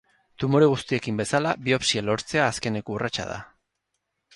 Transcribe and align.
Tumore 0.43 0.69
guztiekin 0.71 1.21
bezala, 1.21 1.53
biopsia 1.69 2.05
lortzea 2.09 2.49
azkeneko 2.53 3.01
urratsa 3.01 3.33
da. 3.35 3.41